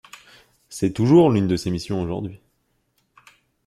C'est 0.67 0.93
toujours 0.93 1.29
l'une 1.29 1.47
de 1.47 1.55
ses 1.55 1.69
missions 1.69 2.01
aujourd'hui. 2.01 2.41